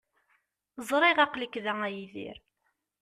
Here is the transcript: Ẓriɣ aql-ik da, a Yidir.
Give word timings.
Ẓriɣ 0.89 1.17
aql-ik 1.25 1.55
da, 1.63 1.73
a 1.85 1.87
Yidir. 1.95 2.37